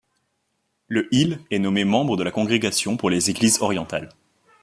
[0.87, 4.09] Le il est nommé membre de la Congrégation pour les Églises orientales.